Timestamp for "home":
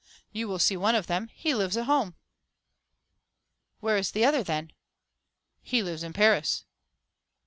1.85-2.15